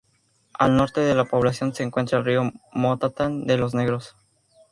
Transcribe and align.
Al 0.57 0.75
norte 0.77 0.99
de 1.01 1.13
la 1.13 1.25
población 1.25 1.75
se 1.75 1.83
encuentra 1.83 2.17
el 2.17 2.25
río 2.25 2.51
Motatán 2.71 3.45
de 3.45 3.57
los 3.57 3.75
Negros. 3.75 4.15